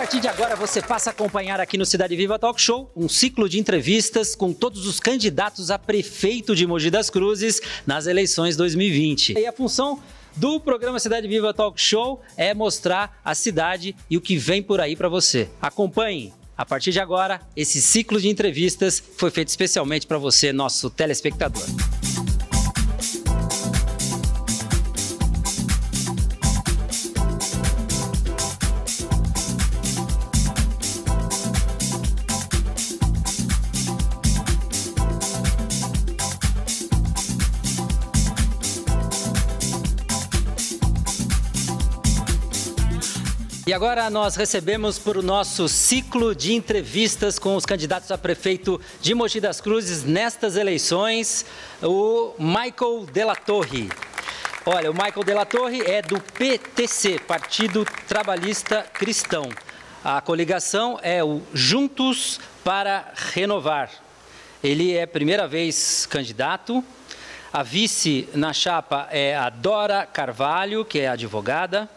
[0.00, 3.46] partir de agora você passa a acompanhar aqui no Cidade Viva Talk Show um ciclo
[3.46, 9.34] de entrevistas com todos os candidatos a prefeito de Mogi das Cruzes nas eleições 2020.
[9.38, 10.02] E a função
[10.34, 14.80] do programa Cidade Viva Talk Show é mostrar a cidade e o que vem por
[14.80, 15.50] aí para você.
[15.60, 16.32] Acompanhe.
[16.56, 21.66] A partir de agora, esse ciclo de entrevistas foi feito especialmente para você, nosso telespectador.
[43.70, 48.80] E agora nós recebemos para o nosso ciclo de entrevistas com os candidatos a prefeito
[49.00, 51.46] de Mogi das Cruzes nestas eleições,
[51.80, 53.88] o Michael Della Torre.
[54.66, 59.48] Olha, o Michael Della Torre é do PTC, Partido Trabalhista Cristão.
[60.02, 63.88] A coligação é o Juntos para Renovar.
[64.64, 66.84] Ele é primeira vez candidato.
[67.52, 71.88] A vice na chapa é a Dora Carvalho, que é advogada.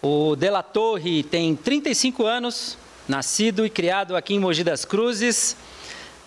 [0.00, 5.56] O Della Torre tem 35 anos, nascido e criado aqui em Mogi das Cruzes,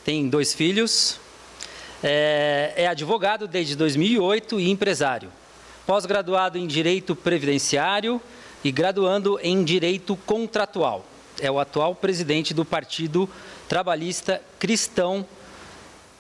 [0.03, 1.17] tem dois filhos,
[2.03, 5.31] é, é advogado desde 2008 e empresário.
[5.88, 8.22] Pós-graduado em Direito Previdenciário
[8.61, 11.05] e graduando em Direito Contratual.
[11.39, 13.30] É o atual presidente do Partido
[13.69, 15.25] Trabalhista Cristão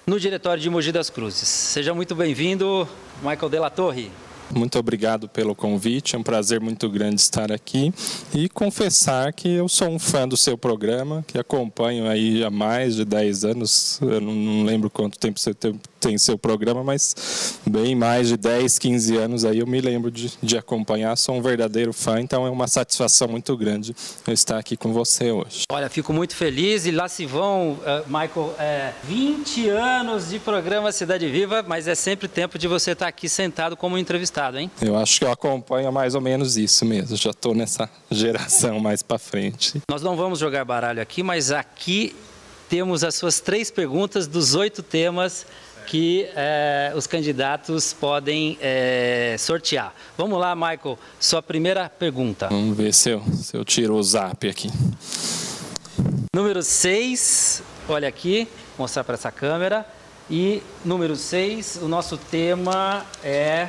[0.07, 1.49] no Diretório de Mogi das Cruzes.
[1.49, 2.87] Seja muito bem-vindo,
[3.21, 4.09] Michael Della Torre.
[4.53, 7.93] Muito obrigado pelo convite, é um prazer muito grande estar aqui
[8.33, 12.95] e confessar que eu sou um fã do seu programa, que acompanho aí há mais
[12.95, 15.53] de 10 anos, eu não lembro quanto tempo você
[16.01, 20.33] tem seu programa, mas bem mais de 10, 15 anos aí eu me lembro de,
[20.41, 23.95] de acompanhar, sou um verdadeiro fã, então é uma satisfação muito grande
[24.27, 25.63] estar aqui com você hoje.
[25.71, 30.91] Olha, fico muito feliz e lá se vão, uh, Michael, é, 20 anos de programa
[30.91, 34.71] Cidade Viva, mas é sempre tempo de você estar aqui sentado como entrevistado, hein?
[34.81, 39.03] Eu acho que eu acompanho mais ou menos isso mesmo, já estou nessa geração mais
[39.03, 39.81] para frente.
[39.89, 42.15] Nós não vamos jogar baralho aqui, mas aqui
[42.69, 45.45] temos as suas três perguntas dos oito temas
[45.85, 49.93] que é, os candidatos podem é, sortear.
[50.17, 52.47] Vamos lá, Michael, sua primeira pergunta.
[52.47, 54.69] Vamos ver se eu, se eu tiro o zap aqui.
[56.33, 58.47] Número 6, olha aqui,
[58.77, 59.85] vou mostrar para essa câmera.
[60.29, 63.67] E número 6, o nosso tema é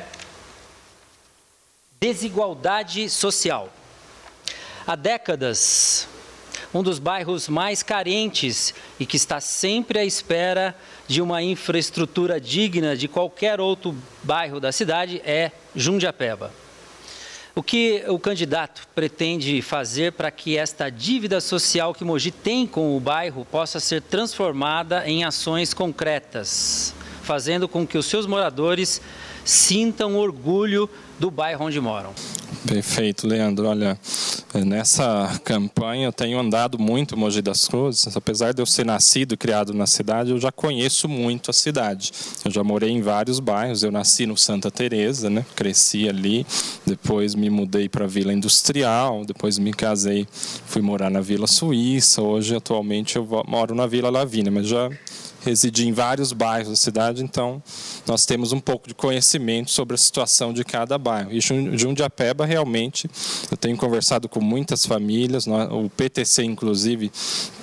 [2.03, 3.71] desigualdade social.
[4.85, 6.05] Há décadas,
[6.73, 10.75] um dos bairros mais carentes e que está sempre à espera
[11.07, 16.51] de uma infraestrutura digna de qualquer outro bairro da cidade é Jundiapeba.
[17.55, 22.97] O que o candidato pretende fazer para que esta dívida social que Mogi tem com
[22.97, 29.01] o bairro possa ser transformada em ações concretas, fazendo com que os seus moradores
[29.45, 30.89] sintam orgulho
[31.19, 32.13] do bairro onde moram?
[32.67, 33.67] Perfeito, Leandro.
[33.67, 33.99] Olha,
[34.65, 38.15] nessa campanha eu tenho andado muito em Mogi das Cruzes.
[38.15, 42.11] Apesar de eu ser nascido e criado na cidade, eu já conheço muito a cidade.
[42.45, 43.83] Eu já morei em vários bairros.
[43.83, 45.45] Eu nasci no Santa Teresa, né?
[45.55, 46.45] Cresci ali.
[46.85, 49.25] Depois me mudei para a Vila Industrial.
[49.25, 50.25] Depois me casei,
[50.65, 52.21] fui morar na Vila Suíça.
[52.21, 54.89] Hoje, atualmente, eu moro na Vila Lavínia, mas já
[55.43, 57.61] residi em vários bairros da cidade, então
[58.07, 61.31] nós temos um pouco de conhecimento sobre a situação de cada bairro.
[61.31, 63.09] E Jundiapeba, realmente,
[63.51, 67.11] eu tenho conversado com muitas famílias, o PTC, inclusive,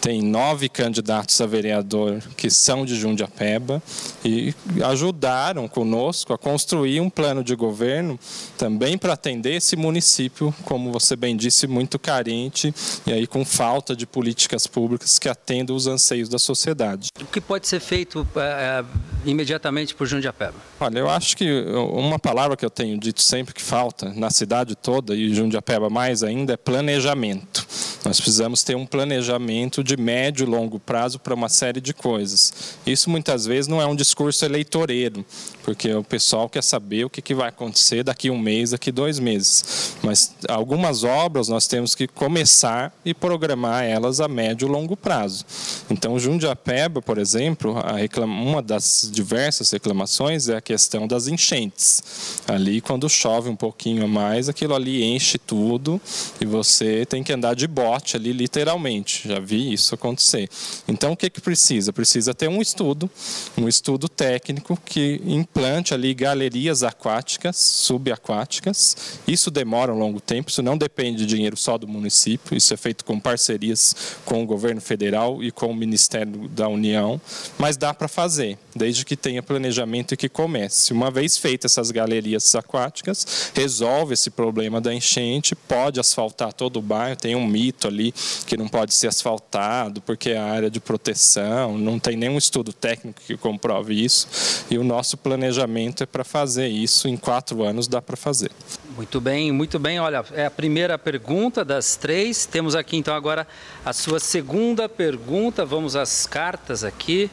[0.00, 3.82] tem nove candidatos a vereador que são de Jundiapeba
[4.24, 4.54] e
[4.84, 8.18] ajudaram conosco a construir um plano de governo
[8.56, 12.74] também para atender esse município, como você bem disse, muito carente
[13.06, 17.08] e aí com falta de políticas públicas que atendam os anseios da sociedade.
[17.20, 18.84] O que pode ser feito é,
[19.24, 20.54] imediatamente por Jundiapeba?
[20.78, 24.74] Olha, eu acho que uma palavra que eu tenho dito sempre que falta na cidade
[24.74, 27.59] toda e Jundiapeba mais ainda é planejamento.
[28.04, 32.78] Nós precisamos ter um planejamento de médio e longo prazo para uma série de coisas.
[32.86, 35.24] Isso muitas vezes não é um discurso eleitoreiro,
[35.62, 39.94] porque o pessoal quer saber o que vai acontecer daqui um mês, daqui dois meses.
[40.02, 45.44] Mas algumas obras nós temos que começar e programar elas a médio e longo prazo.
[45.90, 47.76] Então, Jundiapeba, por exemplo,
[48.24, 52.42] uma das diversas reclamações é a questão das enchentes.
[52.48, 56.00] Ali, quando chove um pouquinho a mais, aquilo ali enche tudo
[56.40, 59.28] e você tem que andar de bola lote ali, literalmente.
[59.28, 60.48] Já vi isso acontecer.
[60.86, 61.92] Então, o que, que precisa?
[61.92, 63.10] Precisa ter um estudo,
[63.58, 69.18] um estudo técnico que implante ali galerias aquáticas, subaquáticas.
[69.26, 72.76] Isso demora um longo tempo, isso não depende de dinheiro só do município, isso é
[72.76, 73.94] feito com parcerias
[74.24, 77.20] com o governo federal e com o Ministério da União,
[77.58, 80.92] mas dá para fazer, desde que tenha planejamento e que comece.
[80.92, 86.82] Uma vez feitas essas galerias aquáticas, resolve esse problema da enchente, pode asfaltar todo o
[86.82, 88.12] bairro, tem um mito ali
[88.46, 93.20] que não pode ser asfaltado porque é área de proteção, não tem nenhum estudo técnico
[93.26, 98.00] que comprove isso, e o nosso planejamento é para fazer isso, em quatro anos dá
[98.00, 98.50] para fazer.
[98.96, 99.98] Muito bem, muito bem.
[99.98, 102.44] Olha, é a primeira pergunta das três.
[102.44, 103.46] Temos aqui então agora
[103.84, 105.64] a sua segunda pergunta.
[105.64, 107.30] Vamos às cartas aqui.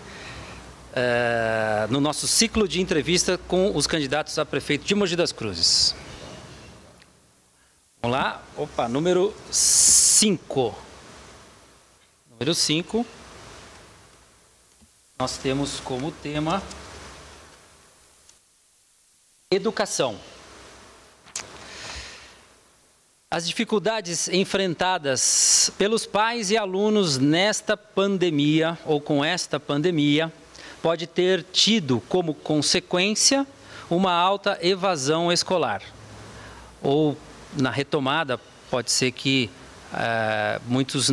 [0.94, 5.94] É, no nosso ciclo de entrevista com os candidatos a prefeito de Mogi das Cruzes.
[8.00, 8.44] Vamos lá.
[8.56, 10.76] Opa, número 5.
[12.30, 13.06] Número 5.
[15.18, 16.62] Nós temos como tema
[19.50, 20.20] educação.
[23.32, 30.32] As dificuldades enfrentadas pelos pais e alunos nesta pandemia ou com esta pandemia
[30.84, 33.46] pode ter tido como consequência
[33.90, 35.82] uma alta evasão escolar.
[36.82, 37.18] Ou
[37.56, 38.40] na retomada,
[38.70, 39.50] pode ser que
[39.94, 41.12] é, muitos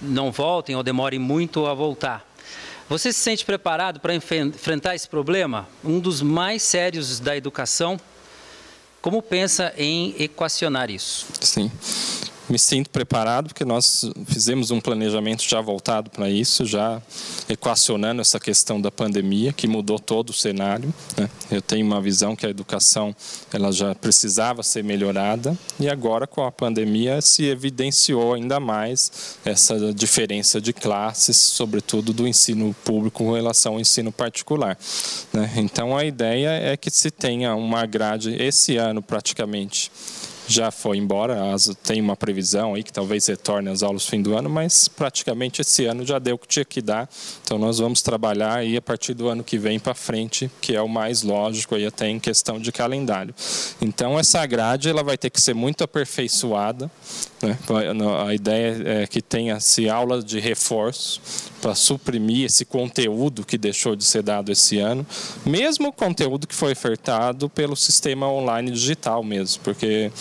[0.00, 2.24] não voltem ou demorem muito a voltar.
[2.88, 5.66] Você se sente preparado para enfrentar esse problema?
[5.82, 7.98] Um dos mais sérios da educação
[9.00, 11.26] como pensa em equacionar isso?
[11.40, 11.70] Sim
[12.48, 17.00] me sinto preparado porque nós fizemos um planejamento já voltado para isso, já
[17.48, 20.92] equacionando essa questão da pandemia que mudou todo o cenário.
[21.16, 21.28] Né?
[21.50, 23.14] Eu tenho uma visão que a educação
[23.52, 29.92] ela já precisava ser melhorada e agora com a pandemia se evidenciou ainda mais essa
[29.92, 34.76] diferença de classes, sobretudo do ensino público com relação ao ensino particular.
[35.32, 35.50] Né?
[35.56, 39.90] Então a ideia é que se tenha uma grade esse ano praticamente
[40.46, 41.38] já foi embora.
[41.82, 45.60] Tem uma previsão aí que talvez retorne às aulas no fim do ano, mas praticamente
[45.60, 47.08] esse ano já deu o que tinha que dar.
[47.42, 50.80] Então nós vamos trabalhar aí a partir do ano que vem para frente, que é
[50.82, 53.34] o mais lógico aí até em questão de calendário.
[53.80, 56.90] Então essa grade ela vai ter que ser muito aperfeiçoada.
[57.42, 57.58] Né?
[58.26, 61.20] A ideia é que tenha-se aula de reforço
[61.64, 65.06] para suprimir esse conteúdo que deixou de ser dado esse ano,
[65.46, 70.12] mesmo o conteúdo que foi ofertado pelo sistema online digital mesmo, porque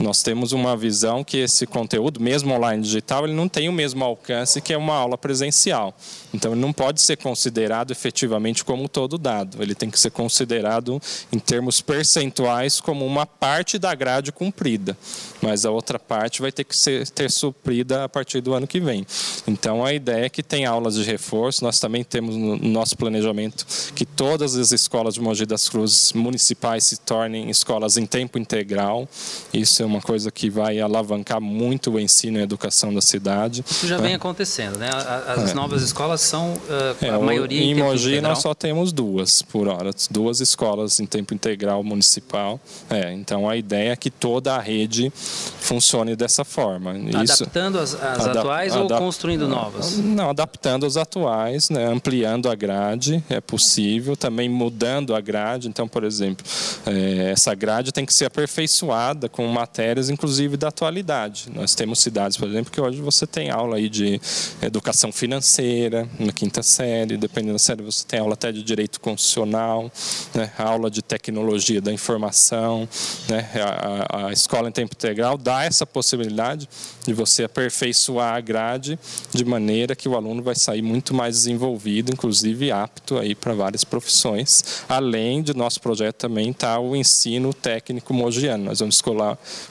[0.00, 4.04] nós temos uma visão que esse conteúdo, mesmo online digital, ele não tem o mesmo
[4.04, 5.96] alcance que é uma aula presencial.
[6.34, 9.62] Então, ele não pode ser considerado efetivamente como todo dado.
[9.62, 11.00] Ele tem que ser considerado
[11.32, 14.96] em termos percentuais como uma parte da grade cumprida.
[15.40, 18.80] Mas a outra parte vai ter que ser, ter suprida a partir do ano que
[18.80, 19.06] vem.
[19.46, 21.62] Então, a ideia é que tem aulas de reforço.
[21.62, 26.84] Nós também temos no nosso planejamento que todas as escolas de Mogi das Cruzes municipais
[26.84, 29.08] se tornem escolas em tempo integral.
[29.52, 33.64] Isso é uma coisa que vai alavancar muito o ensino e a educação da cidade.
[33.68, 34.16] Isso já vem né?
[34.16, 34.88] acontecendo, né?
[35.26, 35.54] As é.
[35.54, 38.32] novas escolas são uh, é, a maioria em, em Mogi integral.
[38.32, 42.58] nós só temos duas por hora, duas escolas em tempo integral municipal.
[42.88, 45.12] É, então a ideia é que toda a rede
[45.60, 46.94] funcione dessa forma.
[47.14, 49.98] Adaptando as, as atuais ou construindo novas?
[49.98, 51.86] Não, adaptando as atuais, né?
[51.86, 55.68] ampliando a grade, é possível, também mudando a grade.
[55.68, 56.44] Então, por exemplo,
[56.86, 61.46] é, essa grade tem que ser aperfeiçoada com matérias, inclusive da atualidade.
[61.54, 64.20] Nós temos cidades, por exemplo, que hoje você tem aula aí de
[64.62, 69.90] educação financeira, na quinta série, dependendo da série você tem aula até de direito constitucional,
[70.34, 70.50] né?
[70.58, 72.88] aula de tecnologia da informação,
[73.28, 73.48] né?
[73.62, 76.68] a, a escola em tempo integral dá essa possibilidade
[77.06, 78.98] de você aperfeiçoar a grade
[79.32, 83.84] de maneira que o aluno vai sair muito mais desenvolvido, inclusive apto aí para várias
[83.84, 84.82] profissões.
[84.86, 88.64] Além de nosso projeto também está o ensino técnico mogiano.
[88.64, 89.02] Nós vamos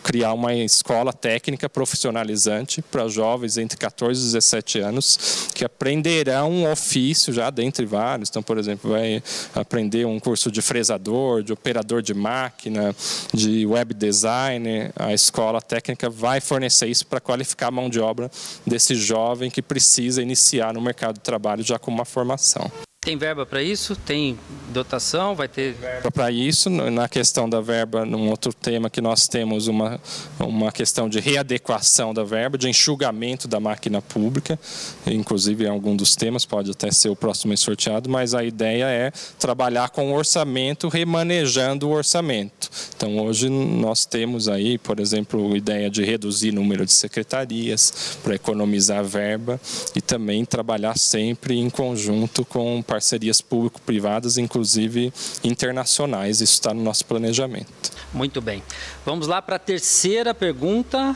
[0.02, 6.72] criar uma escola técnica profissionalizante para jovens entre 14 e 17 anos que aprenderão um
[6.72, 8.30] ofício já dentre vários.
[8.30, 9.22] Então, por exemplo, vai
[9.54, 12.96] aprender um curso de fresador, de operador de máquina,
[13.34, 14.92] de web designer.
[14.96, 18.32] A escola técnica vai fornecer isso para qualificar a mão de obra
[18.66, 22.72] desse jovem que precisa iniciar no mercado de trabalho já com uma formação.
[23.08, 23.96] Tem verba para isso?
[23.96, 24.38] Tem
[24.74, 25.34] dotação?
[25.34, 26.70] Vai ter verba para isso?
[26.70, 29.98] Na questão da verba, num outro tema que nós temos uma,
[30.38, 34.60] uma questão de readequação da verba, de enxugamento da máquina pública,
[35.06, 39.12] inclusive em algum dos temas, pode até ser o próximo sorteado, mas a ideia é
[39.40, 42.70] trabalhar com o orçamento, remanejando o orçamento.
[42.94, 48.18] Então, hoje nós temos aí, por exemplo, a ideia de reduzir o número de secretarias
[48.22, 49.62] para economizar verba
[49.96, 55.14] e também trabalhar sempre em conjunto com parcerias público-privadas, inclusive
[55.44, 56.42] internacionais.
[56.42, 57.92] Isso está no nosso planejamento.
[58.12, 58.64] Muito bem.
[59.06, 61.16] Vamos lá para a terceira pergunta,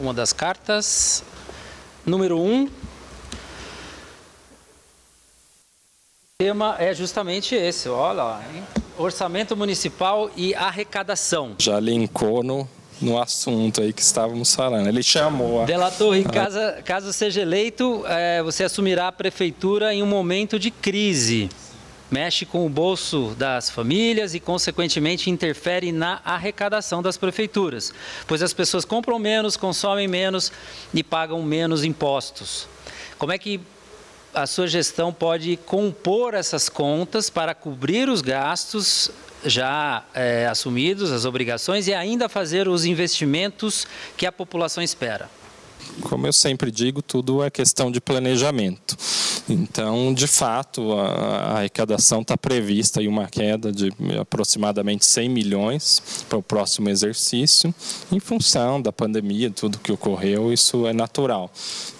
[0.00, 1.22] uma das cartas.
[2.04, 2.42] Número 1.
[2.42, 2.64] Um.
[2.64, 2.70] O
[6.36, 8.64] tema é justamente esse, olha lá, hein?
[8.98, 11.54] Orçamento municipal e arrecadação.
[11.60, 12.68] Já linkou no,
[13.00, 14.86] no assunto aí que estávamos falando.
[14.86, 15.64] Ele chamou.
[15.64, 20.70] Dela Torre, caso, caso seja eleito, é, você assumirá a prefeitura em um momento de
[20.70, 21.48] crise.
[22.10, 27.92] Mexe com o bolso das famílias e, consequentemente, interfere na arrecadação das prefeituras,
[28.26, 30.52] pois as pessoas compram menos, consomem menos
[30.92, 32.68] e pagam menos impostos.
[33.18, 33.60] Como é que
[34.34, 39.10] a sua gestão pode compor essas contas para cobrir os gastos
[39.44, 43.86] já é, assumidos, as obrigações, e ainda fazer os investimentos
[44.16, 45.28] que a população espera?
[46.02, 48.96] Como eu sempre digo, tudo é questão de planejamento.
[49.48, 56.38] Então, de fato, a, arrecadação está prevista em uma queda de aproximadamente 100 milhões para
[56.38, 57.74] o próximo exercício,
[58.10, 61.50] em função da pandemia, tudo que ocorreu, isso é natural.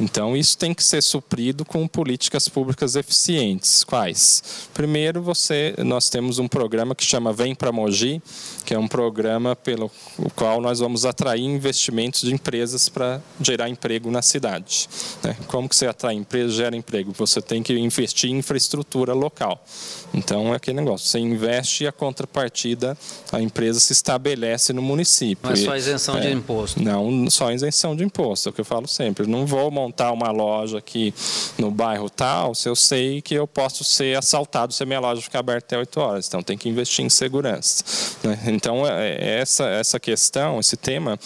[0.00, 3.84] Então, isso tem que ser suprido com políticas públicas eficientes.
[3.84, 4.68] Quais?
[4.72, 8.22] Primeiro, você, nós temos um programa que chama Vem para Mogi,
[8.64, 9.90] que é um programa pelo
[10.34, 14.88] qual nós vamos atrair investimentos de empresas para gerar emprego na cidade.
[15.22, 15.36] Né?
[15.46, 17.12] Como que você atrai empresa, gera emprego?
[17.12, 19.64] Você tem que investir em infraestrutura local.
[20.12, 22.96] Então é aquele negócio, você investe e a contrapartida,
[23.32, 25.48] a empresa se estabelece no município.
[25.48, 26.82] Não é só isenção é, de imposto.
[26.82, 29.24] Não, só isenção de imposto, é o que eu falo sempre.
[29.24, 31.12] Eu não vou montar uma loja aqui
[31.58, 35.20] no bairro tal, se eu sei que eu posso ser assaltado se a minha loja
[35.20, 36.28] ficar aberta até 8 horas.
[36.28, 37.84] Então tem que investir em segurança.
[38.22, 38.38] Né?
[38.46, 41.18] Então é, é essa, essa questão, esse tema,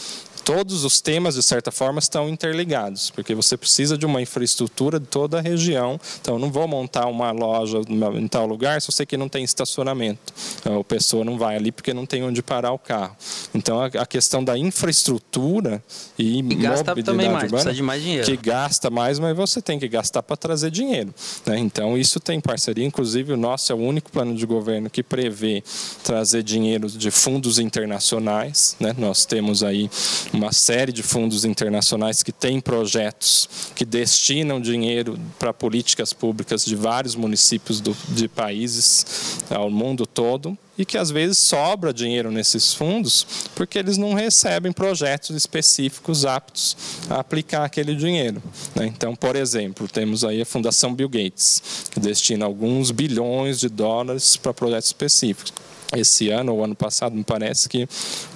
[0.48, 5.06] todos os temas, de certa forma, estão interligados, porque você precisa de uma infraestrutura de
[5.06, 6.00] toda a região.
[6.22, 7.82] Então, eu não vou montar uma loja
[8.14, 10.32] em tal lugar se eu sei que não tem estacionamento.
[10.64, 13.14] A pessoa não vai ali porque não tem onde parar o carro.
[13.54, 15.84] Então, a questão da infraestrutura
[16.18, 18.24] e, e gasta também mais, urbana, de mais dinheiro.
[18.24, 21.14] Que gasta mais, mas você tem que gastar para trazer dinheiro.
[21.44, 21.58] Né?
[21.58, 22.86] Então, isso tem parceria.
[22.86, 25.62] Inclusive, o nosso é o único plano de governo que prevê
[26.02, 28.76] trazer dinheiro de fundos internacionais.
[28.80, 28.94] Né?
[28.96, 29.90] Nós temos aí
[30.38, 36.76] uma série de fundos internacionais que têm projetos que destinam dinheiro para políticas públicas de
[36.76, 42.73] vários municípios do, de países ao mundo todo e que às vezes sobra dinheiro nesses
[42.73, 46.76] fundos porque eles não recebem projetos específicos aptos
[47.11, 48.40] a aplicar aquele dinheiro.
[48.76, 48.87] Né?
[48.87, 54.37] Então, por exemplo, temos aí a Fundação Bill Gates, que destina alguns bilhões de dólares
[54.37, 55.52] para projetos específicos
[55.97, 57.88] esse ano ou ano passado, me parece que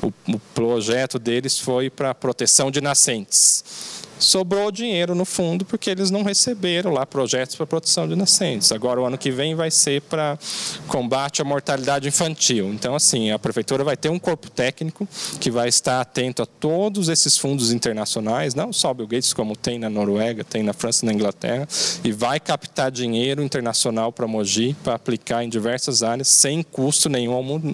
[0.02, 6.10] o, o projeto deles foi para proteção de nascentes sobrou dinheiro no fundo porque eles
[6.10, 8.72] não receberam lá projetos para proteção de nascentes.
[8.72, 10.38] Agora, o ano que vem vai ser para
[10.86, 12.72] combate à mortalidade infantil.
[12.72, 15.08] Então, assim, a prefeitura vai ter um corpo técnico
[15.40, 19.78] que vai estar atento a todos esses fundos internacionais, não só Bill Gates, como tem
[19.78, 21.66] na Noruega, tem na França na Inglaterra,
[22.04, 27.32] e vai captar dinheiro internacional para Mogi para aplicar em diversas áreas sem custo nenhum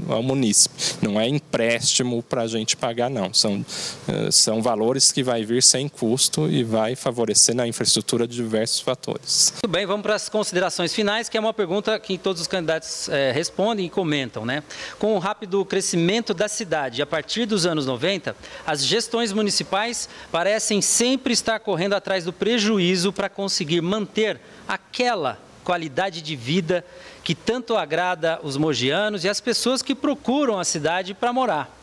[0.09, 0.75] ao munícipe.
[1.03, 3.33] Não é empréstimo para a gente pagar, não.
[3.33, 3.65] São,
[4.09, 8.81] eh, são valores que vai vir sem custo e vai favorecer na infraestrutura de diversos
[8.81, 9.53] fatores.
[9.55, 13.09] Muito bem, vamos para as considerações finais, que é uma pergunta que todos os candidatos
[13.09, 14.45] é, respondem e comentam.
[14.45, 14.63] Né?
[14.99, 20.83] Com o rápido crescimento da cidade a partir dos anos 90, as gestões municipais parecem
[20.83, 26.85] sempre estar correndo atrás do prejuízo para conseguir manter aquela qualidade de vida
[27.23, 31.78] que tanto agrada os mogianos e as pessoas que procuram a cidade para morar.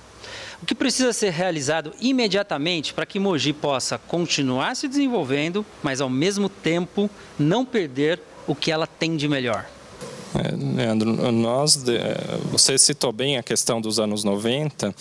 [0.62, 6.10] O que precisa ser realizado imediatamente para que Mogi possa continuar se desenvolvendo, mas ao
[6.10, 9.66] mesmo tempo não perder o que ela tem de melhor?
[10.36, 11.82] É, Leandro, nós,
[12.52, 14.94] você citou bem a questão dos anos 90,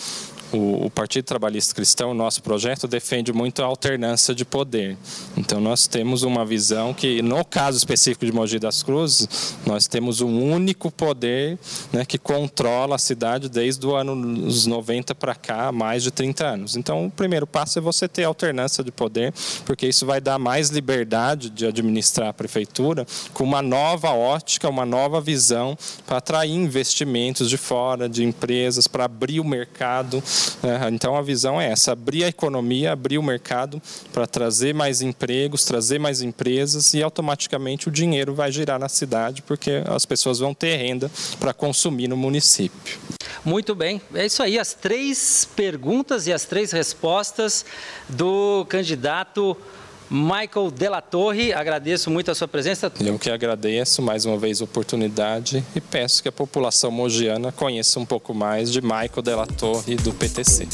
[0.54, 4.96] o, o Partido Trabalhista Cristão, o nosso projeto, defende muito a alternância de poder.
[5.36, 10.20] Então, nós temos uma visão que, no caso específico de Mogi das Cruzes, nós temos
[10.20, 11.58] um único poder
[11.92, 16.76] né, que controla a cidade desde o ano 90 para cá, mais de 30 anos.
[16.76, 19.32] Então, o primeiro passo é você ter alternância de poder,
[19.64, 24.86] porque isso vai dar mais liberdade de administrar a prefeitura com uma nova ótica, uma
[24.86, 30.22] nova visão para atrair investimentos de fora, de empresas, para abrir o mercado.
[30.92, 33.80] Então, a visão é essa: abrir a economia, abrir o mercado
[34.12, 39.42] para trazer mais empregos, trazer mais empresas e automaticamente o dinheiro vai girar na cidade,
[39.42, 42.98] porque as pessoas vão ter renda para consumir no município.
[43.44, 47.64] Muito bem, é isso aí, as três perguntas e as três respostas
[48.08, 49.56] do candidato
[50.14, 52.92] Michael Della Torre, agradeço muito a sua presença.
[53.00, 57.98] Eu que agradeço mais uma vez a oportunidade e peço que a população mogiana conheça
[57.98, 60.68] um pouco mais de Michael Della Torre do PTC.